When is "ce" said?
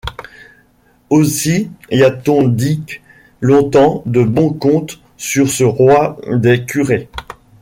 5.47-5.63